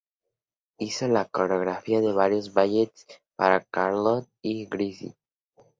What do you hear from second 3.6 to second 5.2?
Carlotta Grisi.